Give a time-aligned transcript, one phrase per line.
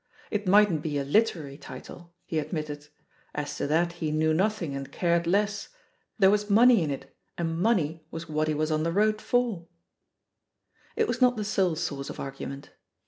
[0.31, 2.87] It mightn't be a "literary" title, he admitted;
[3.35, 5.67] as to that, he "knew nothing and cared less;
[6.17, 9.67] there was money in it, and money was what he was on the road fori"
[10.95, 12.71] It was not the sole source of argument.